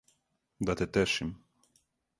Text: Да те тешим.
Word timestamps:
Да 0.59 0.75
те 0.81 0.87
тешим. 0.87 1.35